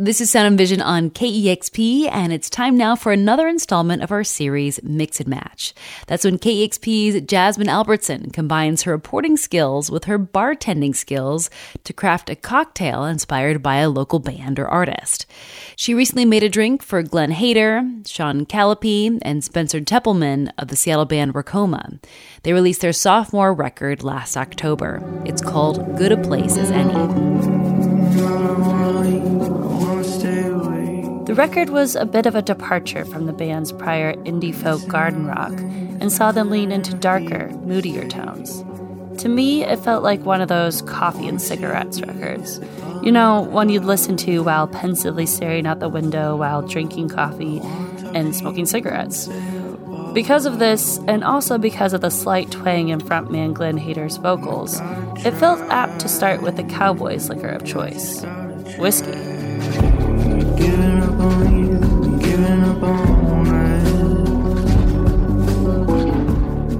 This 0.00 0.20
is 0.20 0.30
Sound 0.30 0.46
and 0.46 0.56
Vision 0.56 0.80
on 0.80 1.10
KEXP, 1.10 2.08
and 2.12 2.32
it's 2.32 2.48
time 2.48 2.76
now 2.76 2.94
for 2.94 3.10
another 3.10 3.48
installment 3.48 4.00
of 4.00 4.12
our 4.12 4.22
series, 4.22 4.80
Mix 4.84 5.18
and 5.18 5.28
Match. 5.28 5.74
That's 6.06 6.24
when 6.24 6.38
KEXP's 6.38 7.22
Jasmine 7.22 7.68
Albertson 7.68 8.30
combines 8.30 8.82
her 8.82 8.92
reporting 8.92 9.36
skills 9.36 9.90
with 9.90 10.04
her 10.04 10.16
bartending 10.16 10.94
skills 10.94 11.50
to 11.82 11.92
craft 11.92 12.30
a 12.30 12.36
cocktail 12.36 13.04
inspired 13.06 13.60
by 13.60 13.78
a 13.78 13.90
local 13.90 14.20
band 14.20 14.60
or 14.60 14.68
artist. 14.68 15.26
She 15.74 15.94
recently 15.94 16.24
made 16.24 16.44
a 16.44 16.48
drink 16.48 16.84
for 16.84 17.02
Glenn 17.02 17.32
Hayter, 17.32 17.82
Sean 18.06 18.46
Callipy, 18.46 19.18
and 19.22 19.42
Spencer 19.42 19.80
Teppelman 19.80 20.52
of 20.58 20.68
the 20.68 20.76
Seattle 20.76 21.06
band 21.06 21.34
Racoma. 21.34 21.98
They 22.44 22.52
released 22.52 22.82
their 22.82 22.92
sophomore 22.92 23.52
record 23.52 24.04
last 24.04 24.36
October. 24.36 25.02
It's 25.24 25.42
called 25.42 25.98
Good 25.98 26.12
a 26.12 26.16
Place 26.16 26.56
as 26.56 26.70
Any. 26.70 26.94
The 31.28 31.34
record 31.34 31.68
was 31.68 31.94
a 31.94 32.06
bit 32.06 32.24
of 32.24 32.34
a 32.34 32.40
departure 32.40 33.04
from 33.04 33.26
the 33.26 33.34
band's 33.34 33.70
prior 33.70 34.14
indie 34.14 34.54
folk 34.54 34.88
garden 34.88 35.26
rock 35.26 35.52
and 35.52 36.10
saw 36.10 36.32
them 36.32 36.48
lean 36.48 36.72
into 36.72 36.94
darker, 36.94 37.50
moodier 37.66 38.08
tones. 38.08 38.64
To 39.20 39.28
me, 39.28 39.62
it 39.62 39.78
felt 39.78 40.02
like 40.02 40.24
one 40.24 40.40
of 40.40 40.48
those 40.48 40.80
coffee 40.80 41.28
and 41.28 41.40
cigarettes 41.40 42.00
records. 42.00 42.62
You 43.02 43.12
know, 43.12 43.42
one 43.42 43.68
you'd 43.68 43.84
listen 43.84 44.16
to 44.16 44.42
while 44.42 44.66
pensively 44.68 45.26
staring 45.26 45.66
out 45.66 45.80
the 45.80 45.90
window 45.90 46.34
while 46.34 46.62
drinking 46.62 47.10
coffee 47.10 47.60
and 48.14 48.34
smoking 48.34 48.64
cigarettes. 48.64 49.28
Because 50.14 50.46
of 50.46 50.58
this, 50.58 50.98
and 51.06 51.22
also 51.22 51.58
because 51.58 51.92
of 51.92 52.00
the 52.00 52.10
slight 52.10 52.50
twang 52.50 52.88
in 52.88 53.02
frontman 53.02 53.52
Glenn 53.52 53.76
Hayter's 53.76 54.16
vocals, 54.16 54.80
it 55.26 55.34
felt 55.34 55.60
apt 55.68 56.00
to 56.00 56.08
start 56.08 56.40
with 56.40 56.56
the 56.56 56.64
cowboy's 56.64 57.28
liquor 57.28 57.48
of 57.48 57.66
choice 57.66 58.24
whiskey. 58.78 59.27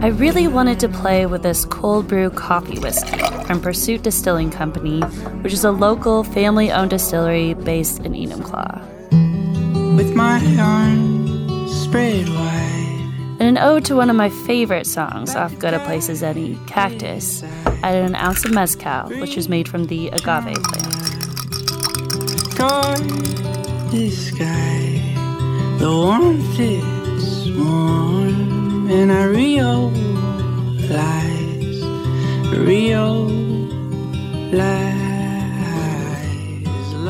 I 0.00 0.10
really 0.10 0.46
wanted 0.46 0.78
to 0.80 0.88
play 0.88 1.26
with 1.26 1.42
this 1.42 1.64
cold 1.64 2.06
brew 2.06 2.30
coffee 2.30 2.78
whiskey 2.78 3.18
from 3.46 3.60
Pursuit 3.60 4.04
Distilling 4.04 4.48
Company, 4.52 5.00
which 5.42 5.52
is 5.52 5.64
a 5.64 5.72
local 5.72 6.22
family 6.22 6.70
owned 6.70 6.90
distillery 6.90 7.54
based 7.54 7.98
in 8.04 8.12
Enumclaw. 8.12 9.96
With 9.96 10.14
my 10.14 10.40
arms 10.60 11.82
spread 11.82 12.28
wide. 12.28 13.38
And 13.40 13.42
an 13.42 13.58
ode 13.58 13.84
to 13.86 13.96
one 13.96 14.08
of 14.08 14.14
my 14.14 14.28
favorite 14.28 14.86
songs 14.86 15.34
off 15.34 15.58
Good 15.58 15.74
a 15.74 15.80
Place 15.80 16.08
as 16.08 16.22
Any, 16.22 16.56
Cactus, 16.68 17.42
I 17.42 17.78
added 17.82 18.04
an 18.04 18.14
ounce 18.14 18.44
of 18.44 18.52
mezcal, 18.52 19.08
which 19.20 19.36
is 19.36 19.48
made 19.48 19.66
from 19.66 19.86
the 19.86 20.10
agave 20.10 20.62
plant. 20.62 20.94
the 23.90 24.10
sky, 24.10 25.02
the 25.80 25.90
warmth 25.90 26.60
is 26.60 27.50
warm 27.50 28.67
and 28.90 29.12
I 29.12 29.24
realize, 29.24 29.98
realize. 32.56 33.72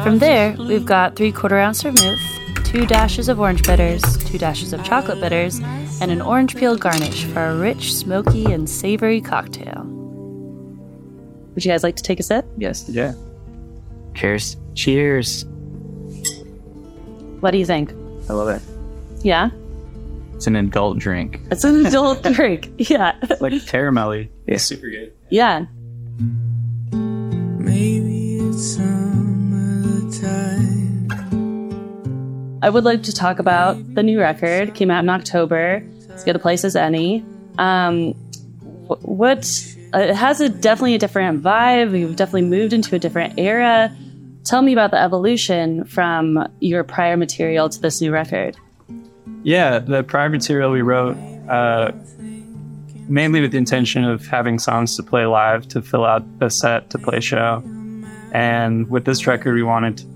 From 0.02 0.18
there, 0.18 0.56
we've 0.58 0.84
got 0.84 1.14
three 1.16 1.30
quarter 1.32 1.58
ounce 1.58 1.82
vermouth, 1.82 2.20
two 2.64 2.84
dashes 2.86 3.28
of 3.28 3.38
orange 3.38 3.62
bitters, 3.64 4.02
two 4.24 4.38
dashes 4.38 4.72
of 4.72 4.82
chocolate 4.84 5.20
bitters, 5.20 5.60
and 6.00 6.10
an 6.10 6.20
orange 6.20 6.56
peel 6.56 6.76
garnish 6.76 7.24
for 7.26 7.44
a 7.44 7.56
rich, 7.56 7.94
smoky, 7.94 8.46
and 8.46 8.68
savory 8.68 9.20
cocktail. 9.20 9.84
Would 11.54 11.64
you 11.64 11.70
guys 11.70 11.82
like 11.82 11.96
to 11.96 12.02
take 12.02 12.20
a 12.20 12.22
sip? 12.22 12.44
Yes. 12.56 12.88
Yeah. 12.88 13.14
Cheers. 14.14 14.56
Cheers. 14.74 15.44
What 17.40 17.52
do 17.52 17.58
you 17.58 17.66
think? 17.66 17.92
I 18.28 18.32
love 18.32 18.48
it. 18.48 18.62
Yeah? 19.24 19.50
It's 20.38 20.46
an 20.46 20.54
adult 20.54 20.98
drink. 21.00 21.40
It's 21.50 21.64
an 21.64 21.84
adult 21.84 22.22
drink. 22.32 22.70
Yeah. 22.78 23.16
like 23.40 23.54
caramelly. 23.54 24.28
Yeah. 24.46 24.54
It's 24.54 24.62
super 24.62 24.88
good. 24.88 25.12
Yeah. 25.30 25.64
Maybe 26.92 28.36
it's 28.36 28.76
some 28.76 30.10
time. 30.22 31.08
I 32.62 32.70
would 32.70 32.84
like 32.84 33.02
to 33.02 33.12
talk 33.12 33.40
about 33.40 33.96
the 33.96 34.04
new 34.04 34.20
record. 34.20 34.76
Came 34.76 34.92
out 34.92 35.02
in 35.02 35.08
October. 35.10 35.82
As 36.08 36.22
good 36.22 36.36
a 36.36 36.38
place 36.38 36.64
as 36.64 36.76
any. 36.76 37.24
Um, 37.58 38.12
what 38.86 39.40
uh, 39.92 39.98
it 39.98 40.14
has 40.14 40.40
a 40.40 40.48
definitely 40.48 40.94
a 40.94 40.98
different 41.00 41.42
vibe. 41.42 41.98
You've 41.98 42.14
definitely 42.14 42.42
moved 42.48 42.72
into 42.72 42.94
a 42.94 43.00
different 43.00 43.40
era. 43.40 43.92
Tell 44.44 44.62
me 44.62 44.72
about 44.72 44.92
the 44.92 45.02
evolution 45.02 45.84
from 45.84 46.46
your 46.60 46.84
prior 46.84 47.16
material 47.16 47.68
to 47.68 47.80
this 47.80 48.00
new 48.00 48.12
record. 48.12 48.56
Yeah, 49.42 49.78
the 49.78 50.02
prior 50.02 50.28
material 50.28 50.70
we 50.70 50.82
wrote 50.82 51.16
uh, 51.48 51.92
mainly 53.08 53.40
with 53.40 53.52
the 53.52 53.58
intention 53.58 54.04
of 54.04 54.26
having 54.26 54.58
songs 54.58 54.96
to 54.96 55.02
play 55.02 55.26
live 55.26 55.66
to 55.68 55.82
fill 55.82 56.04
out 56.04 56.24
a 56.40 56.50
set 56.50 56.90
to 56.90 56.98
play 56.98 57.18
a 57.18 57.20
show. 57.20 57.62
And 58.32 58.88
with 58.90 59.04
this 59.04 59.26
record, 59.26 59.54
we 59.54 59.62
wanted 59.62 59.98
to 59.98 60.06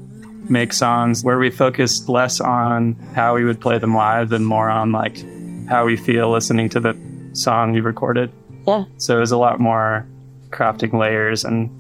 make 0.51 0.73
songs 0.73 1.25
where 1.25 1.39
we 1.39 1.51
focused 1.51 2.09
less 2.09 2.41
on 2.41 2.95
how 3.15 3.35
we 3.35 3.45
would 3.45 3.61
play 3.61 3.79
them 3.79 3.95
live 3.95 4.33
and 4.33 4.47
more 4.47 4.69
on 4.69 4.93
like 4.93 5.25
how 5.69 5.87
we 5.87 5.97
feel 5.97 6.31
listening 6.31 6.69
to 6.71 6.81
the 6.81 6.97
song 7.33 7.73
we 7.73 7.81
recorded. 7.81 8.31
Yeah. 8.67 8.85
So 8.99 9.17
it 9.17 9.21
was 9.21 9.33
a 9.33 9.39
lot 9.39 9.61
more 9.61 10.07
crafting 10.51 10.93
layers 10.93 11.45
and 11.45 11.71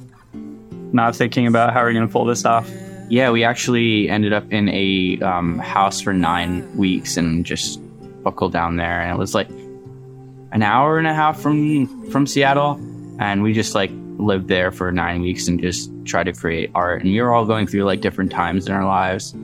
not 0.92 1.14
thinking 1.14 1.46
about 1.46 1.72
how 1.72 1.82
we're 1.82 1.92
going 1.92 2.06
to 2.06 2.12
pull 2.12 2.24
this 2.24 2.44
off. 2.44 2.70
Yeah, 3.12 3.30
we 3.30 3.44
actually 3.44 4.08
ended 4.08 4.32
up 4.32 4.50
in 4.50 4.70
a 4.70 5.18
um, 5.20 5.58
house 5.58 6.00
for 6.00 6.14
nine 6.14 6.74
weeks 6.78 7.18
and 7.18 7.44
just 7.44 7.78
buckled 8.22 8.54
down 8.54 8.76
there. 8.76 9.02
And 9.02 9.12
it 9.12 9.18
was 9.18 9.34
like 9.34 9.50
an 9.50 10.62
hour 10.62 10.96
and 10.96 11.06
a 11.06 11.12
half 11.12 11.38
from 11.38 12.10
from 12.10 12.26
Seattle, 12.26 12.80
and 13.18 13.42
we 13.42 13.52
just 13.52 13.74
like 13.74 13.90
lived 14.16 14.48
there 14.48 14.72
for 14.72 14.90
nine 14.90 15.20
weeks 15.20 15.46
and 15.46 15.60
just 15.60 15.90
tried 16.06 16.24
to 16.24 16.32
create 16.32 16.70
art. 16.74 17.02
And 17.02 17.10
we 17.12 17.20
were 17.20 17.34
all 17.34 17.44
going 17.44 17.66
through 17.66 17.84
like 17.84 18.00
different 18.00 18.30
times 18.32 18.66
in 18.66 18.72
our 18.72 18.86
lives. 18.86 19.34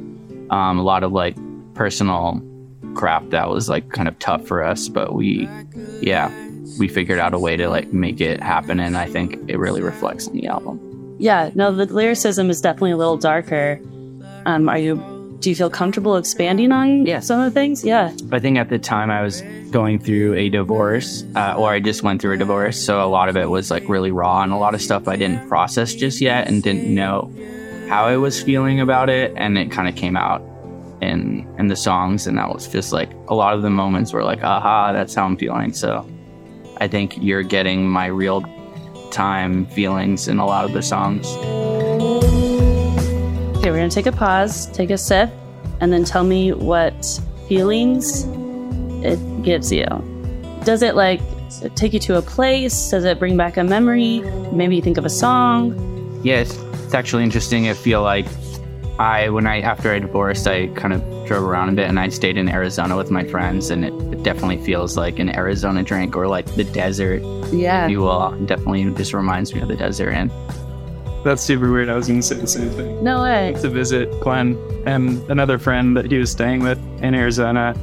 Um, 0.49 0.79
a 0.79 0.83
lot 0.83 1.03
of 1.03 1.13
like 1.13 1.37
personal 1.75 2.43
crap 2.95 3.29
that 3.29 3.51
was 3.51 3.69
like 3.69 3.91
kind 3.91 4.09
of 4.09 4.19
tough 4.19 4.47
for 4.47 4.63
us, 4.63 4.89
but 4.89 5.15
we, 5.15 5.47
yeah, 6.01 6.33
we 6.79 6.89
figured 6.89 7.19
out 7.19 7.35
a 7.35 7.39
way 7.39 7.59
to 7.59 7.69
like 7.69 7.93
make 7.93 8.23
it 8.23 8.41
happen. 8.41 8.81
And 8.81 8.97
I 8.97 9.11
think 9.11 9.39
it 9.47 9.59
really 9.59 9.83
reflects 9.83 10.27
in 10.27 10.33
the 10.33 10.47
album 10.47 10.88
yeah, 11.19 11.51
no, 11.55 11.73
the 11.73 11.87
lyricism 11.87 12.51
is 12.51 12.61
definitely 12.61 12.93
a 12.93 12.97
little 12.97 13.17
darker. 13.17 13.81
Um, 14.47 14.69
are 14.69 14.79
you? 14.79 14.97
Do 15.41 15.51
you 15.51 15.55
feel 15.55 15.71
comfortable 15.71 16.17
expanding 16.17 16.73
on 16.73 17.07
yeah. 17.07 17.21
some 17.21 17.41
of 17.41 17.45
the 17.45 17.53
things? 17.53 17.85
Yeah. 17.85 18.13
I 18.33 18.41
think 18.41 18.59
at 18.59 18.71
the 18.71 18.79
time 18.79 19.09
I 19.09 19.23
was 19.23 19.43
going 19.71 20.01
through 20.01 20.35
a 20.35 20.49
divorce, 20.49 21.25
uh, 21.37 21.55
or 21.57 21.71
I 21.71 21.79
just 21.79 22.03
went 22.03 22.21
through 22.21 22.35
a 22.35 22.37
divorce, 22.37 22.85
so 22.85 23.05
a 23.05 23.07
lot 23.07 23.29
of 23.29 23.37
it 23.37 23.49
was 23.49 23.71
like 23.71 23.89
really 23.89 24.11
raw, 24.11 24.43
and 24.43 24.53
a 24.53 24.57
lot 24.57 24.75
of 24.75 24.83
stuff 24.83 25.07
I 25.07 25.15
didn't 25.15 25.49
process 25.49 25.95
just 25.95 26.21
yet, 26.21 26.49
and 26.49 26.63
didn't 26.63 26.93
know 26.93 27.33
how 27.89 28.07
I 28.07 28.17
was 28.17 28.43
feeling 28.43 28.81
about 28.81 29.09
it, 29.11 29.33
and 29.37 29.57
it 29.57 29.71
kind 29.71 29.89
of 29.89 29.95
came 29.95 30.17
out 30.17 30.43
in 31.01 31.47
in 31.59 31.69
the 31.69 31.77
songs, 31.77 32.27
and 32.27 32.37
that 32.39 32.53
was 32.53 32.67
just 32.67 32.93
like 32.93 33.11
a 33.29 33.35
lot 33.35 33.55
of 33.55 33.63
the 33.63 33.71
moments 33.71 34.13
were 34.13 34.25
like, 34.25 34.43
aha, 34.43 34.93
that's 34.93 35.15
how 35.15 35.25
I'm 35.25 35.37
feeling. 35.37 35.73
So 35.73 36.05
I 36.79 36.89
think 36.89 37.17
you're 37.23 37.45
getting 37.45 37.89
my 37.89 38.07
real 38.07 38.43
time 39.19 39.67
feelings 39.67 40.29
in 40.29 40.39
a 40.39 40.47
lot 40.47 40.65
of 40.65 40.73
the 40.73 40.81
songs. 40.81 41.27
Okay, 43.57 43.73
we're 43.73 43.79
gonna 43.79 43.91
take 43.91 44.07
a 44.07 44.13
pause, 44.13 44.71
take 44.71 44.91
a 44.91 44.97
sip, 44.97 45.29
and 45.81 45.93
then 45.93 46.05
tell 46.05 46.23
me 46.23 46.53
what 46.53 47.21
feelings 47.49 48.27
it 49.05 49.19
gives 49.43 49.73
you. 49.73 49.87
Does 50.63 50.83
it 50.83 50.95
like 50.95 51.21
take 51.75 51.95
you 51.95 51.99
to 51.99 52.19
a 52.19 52.23
place? 52.23 52.91
Does 52.91 53.05
it 53.05 53.19
bring 53.19 53.37
back 53.37 53.57
a 53.57 53.65
memory? 53.65 54.21
Maybe 54.53 54.77
you 54.77 54.83
think 54.83 54.99
of 54.99 55.05
a 55.05 55.11
song? 55.11 55.75
Yes, 56.23 56.57
it's 56.85 56.95
actually 56.95 57.25
interesting. 57.25 57.69
I 57.69 57.75
feel 57.75 58.03
like 58.03 58.27
I, 58.99 59.29
when 59.29 59.47
I, 59.47 59.61
after 59.61 59.93
I 59.93 60.01
divorced, 60.01 60.49
I 60.49 60.67
kind 60.69 60.93
of 60.93 61.01
drove 61.27 61.45
around 61.45 61.69
a 61.69 61.73
bit 61.73 61.89
and 61.89 62.01
I 62.01 62.09
stayed 62.09 62.37
in 62.37 62.49
Arizona 62.49 62.97
with 62.97 63.11
my 63.11 63.25
friends, 63.25 63.71
and 63.71 63.85
it, 63.85 63.93
it 64.13 64.25
definitely 64.25 64.59
feels 64.65 64.97
like 64.97 65.21
an 65.21 65.35
Arizona 65.37 65.85
drink 65.85 66.17
or 66.17 66.27
like 66.27 66.47
the 66.57 66.65
desert. 66.65 67.23
Yeah. 67.53 67.87
You 67.87 68.01
will. 68.01 68.31
definitely 68.47 68.91
just 68.95 69.15
reminds 69.15 69.55
me 69.55 69.61
of 69.61 69.69
the 69.69 69.77
desert. 69.77 70.11
And 70.11 70.33
that's 71.25 71.43
super 71.43 71.71
weird. 71.71 71.89
I 71.89 71.95
was 71.95 72.09
going 72.09 72.21
to 72.21 72.27
say 72.27 72.35
the 72.37 72.47
same 72.47 72.71
thing. 72.71 73.03
No 73.05 73.23
way. 73.23 73.55
To 73.61 73.69
visit 73.69 74.09
Glenn 74.21 74.59
and 74.85 75.23
another 75.31 75.59
friend 75.59 75.97
that 75.97 76.11
he 76.11 76.19
was 76.19 76.33
staying 76.33 76.63
with 76.63 76.79
in 77.01 77.15
Arizona 77.15 77.77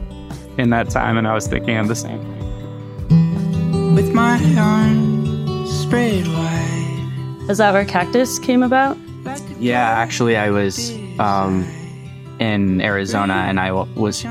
in 0.57 0.69
that 0.71 0.89
time, 0.89 1.17
and 1.17 1.27
I 1.27 1.33
was 1.33 1.47
thinking 1.47 1.77
of 1.77 1.87
the 1.87 1.95
same 1.95 2.19
thing. 2.19 3.95
With 3.95 4.13
my 4.13 4.37
arms 4.57 5.71
spread 5.81 6.27
wide. 6.27 7.49
Is 7.49 7.59
that 7.59 7.71
where 7.73 7.85
Cactus 7.85 8.37
came 8.39 8.63
about? 8.63 8.97
Yeah, 9.59 9.87
actually, 9.87 10.35
I 10.35 10.49
was 10.49 10.91
um, 11.19 11.65
in 12.39 12.81
Arizona 12.81 13.33
and 13.33 13.59
I 13.59 13.71
was 13.71 14.25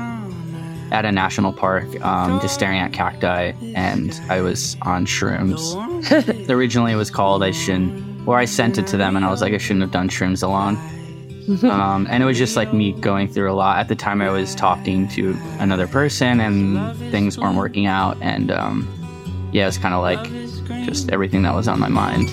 at 0.91 1.03
a 1.03 1.11
national 1.11 1.51
park 1.51 1.85
um, 2.05 2.39
just 2.41 2.53
staring 2.53 2.79
at 2.79 2.93
cacti 2.93 3.51
and 3.75 4.19
I 4.29 4.41
was 4.41 4.77
on 4.83 5.05
shrooms. 5.05 6.49
Originally, 6.49 6.91
it 6.93 6.95
was 6.95 7.09
called 7.09 7.43
I 7.43 7.51
shouldn't, 7.51 8.27
or 8.27 8.37
I 8.37 8.45
sent 8.45 8.77
it 8.77 8.87
to 8.87 8.97
them 8.97 9.15
and 9.15 9.25
I 9.25 9.29
was 9.31 9.41
like, 9.41 9.53
I 9.53 9.57
shouldn't 9.57 9.81
have 9.81 9.91
done 9.91 10.09
shrooms 10.09 10.43
alone. 10.43 10.77
um, 11.63 12.07
and 12.09 12.23
it 12.23 12.25
was 12.25 12.37
just 12.39 12.55
like 12.55 12.73
me 12.73 12.91
going 12.93 13.27
through 13.27 13.51
a 13.51 13.53
lot. 13.53 13.77
At 13.77 13.87
the 13.87 13.95
time, 13.95 14.19
I 14.19 14.31
was 14.31 14.55
talking 14.55 15.07
to 15.09 15.37
another 15.59 15.87
person, 15.87 16.39
and 16.39 16.97
things 17.11 17.37
weren't 17.37 17.55
working 17.55 17.85
out. 17.85 18.17
And 18.19 18.49
um, 18.49 18.87
yeah, 19.51 19.63
it 19.63 19.67
was 19.67 19.77
kind 19.77 19.93
of 19.93 20.01
like 20.01 20.23
just 20.87 21.11
everything 21.11 21.43
that 21.43 21.53
was 21.53 21.67
on 21.67 21.79
my 21.79 21.87
mind. 21.87 22.31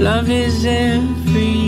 Love 0.00 0.30
is 0.30 0.64
everything 0.64 1.67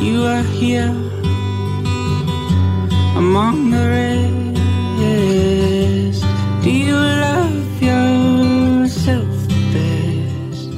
You 0.00 0.24
are 0.24 0.42
here 0.42 0.90
among 3.16 3.70
the 3.70 3.78
rest. 3.78 4.36
Do 6.62 6.70
you 6.70 6.94
love 6.94 7.82
yourself 7.82 9.26
best? 9.72 10.68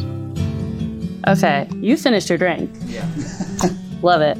Okay, 1.26 1.68
you 1.80 1.96
finished 1.96 2.28
your 2.28 2.38
drink. 2.38 2.70
Yeah. 2.86 3.04
Love 4.02 4.22
it. 4.22 4.38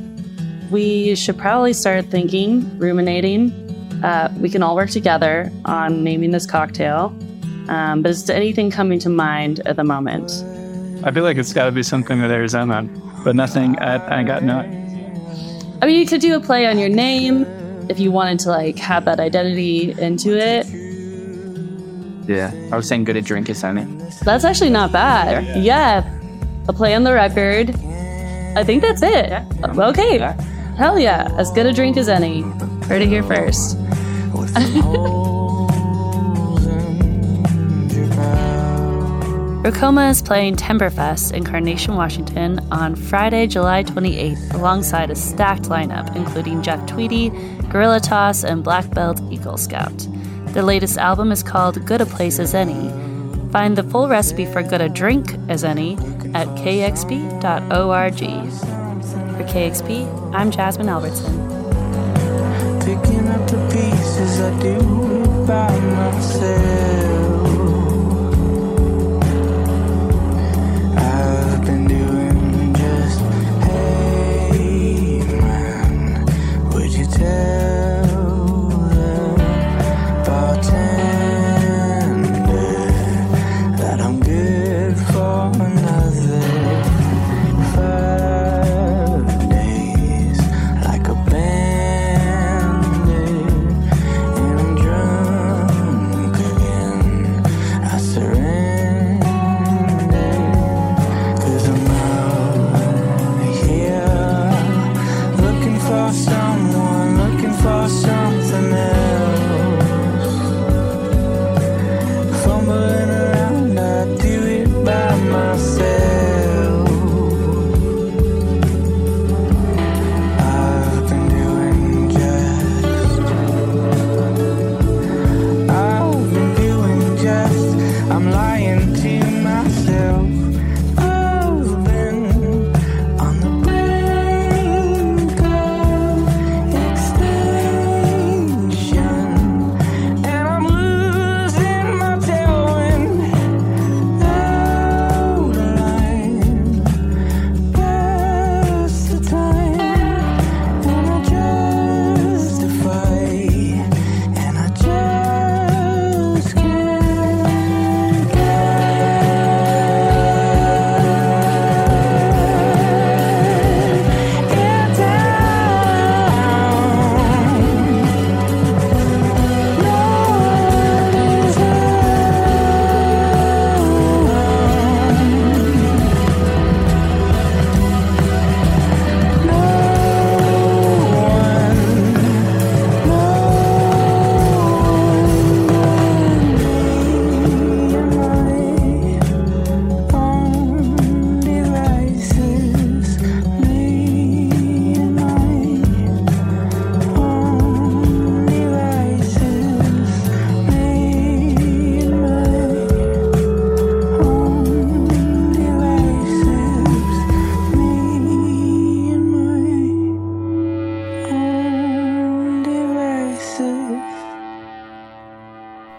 We 0.71 1.15
should 1.17 1.37
probably 1.39 1.73
start 1.73 2.05
thinking, 2.07 2.79
ruminating. 2.79 3.51
Uh, 4.05 4.33
we 4.39 4.49
can 4.49 4.63
all 4.63 4.77
work 4.77 4.91
together 4.91 5.51
on 5.65 6.05
naming 6.05 6.31
this 6.31 6.47
cocktail. 6.47 7.13
Um, 7.69 8.03
but 8.03 8.11
is 8.11 8.31
anything 8.31 8.71
coming 8.71 8.99
to 9.01 9.09
mind 9.09 9.61
at 9.67 9.75
the 9.77 9.85
moment? 9.85 10.31
I 11.05 11.11
feel 11.11 11.25
like 11.25 11.37
it's 11.37 11.53
got 11.53 11.67
to 11.67 11.73
be 11.73 11.83
something 11.83 12.23
with 12.23 12.31
Arizona, 12.31 12.89
but 13.29 13.37
nothing. 13.37 13.79
I, 13.79 14.21
I 14.21 14.23
got 14.23 14.43
no. 14.43 14.61
I 15.83 15.87
mean, 15.87 16.01
you 16.01 16.07
could 16.07 16.23
do 16.23 16.35
a 16.35 16.41
play 16.41 16.65
on 16.65 16.79
your 16.79 16.89
name 16.89 17.45
if 17.91 18.01
you 18.01 18.11
wanted 18.11 18.39
to 18.39 18.49
like 18.49 18.79
have 18.79 19.05
that 19.05 19.21
identity 19.21 19.93
into 20.01 20.39
it. 20.39 20.67
Yeah, 22.27 22.55
I 22.73 22.77
was 22.77 22.89
saying 22.89 23.05
good 23.05 23.19
at 23.19 23.25
drink 23.25 23.51
is 23.51 23.63
any. 23.63 23.85
That's 24.23 24.45
actually 24.45 24.71
not 24.71 24.93
bad. 24.93 25.45
Yeah. 25.45 25.57
yeah. 25.59 26.21
a 26.69 26.73
play 26.73 26.95
on 26.95 27.05
the 27.05 27.13
record. 27.13 27.69
I 28.57 28.65
think 28.65 28.81
that's 28.81 29.03
it. 29.03 29.29
Yeah. 29.29 29.47
Okay. 29.63 30.19
Yeah. 30.19 30.41
Hell 30.79 30.99
yeah, 30.99 31.29
as 31.37 31.51
good 31.51 31.67
a 31.67 31.75
drink 31.75 31.99
as 31.99 32.09
any. 32.09 32.41
Heard 32.89 33.03
it 33.03 33.09
here 33.09 33.23
first. 33.23 33.77
Racoma 39.69 40.09
is 40.09 40.23
playing 40.23 40.57
Timberfest 40.57 41.35
in 41.35 41.45
Carnation, 41.45 41.95
Washington 41.95 42.59
on 42.73 42.97
Friday, 42.97 43.47
July 43.47 43.85
28th, 43.85 44.55
alongside 44.55 45.11
a 45.11 45.15
stacked 45.15 45.65
lineup 45.65 46.17
including 46.17 46.63
Jeff 46.63 46.87
Tweedy, 46.87 47.29
Guerilla 47.69 48.01
Toss, 48.01 48.45
and 48.45 48.65
Black 48.65 48.89
Belt 48.95 49.21
Eagle 49.31 49.59
Scout. 49.59 50.09
The 50.55 50.63
latest 50.63 50.97
album 50.97 51.31
is 51.31 51.43
called 51.43 51.85
Good 51.85 52.01
a 52.01 52.07
Place 52.07 52.39
as 52.39 52.55
Any. 52.55 52.89
Find 53.53 53.77
the 53.77 53.83
full 53.83 54.09
recipe 54.09 54.47
for 54.47 54.63
Good 54.63 54.81
a 54.81 54.89
Drink 54.89 55.35
as 55.51 55.65
Any 55.65 55.97
at 56.33 56.49
kexp.org. 56.57 58.19
For 59.37 59.45
KEXP, 59.45 60.35
I'm 60.35 60.51
Jasmine 60.51 60.89
Albertson. 60.89 61.49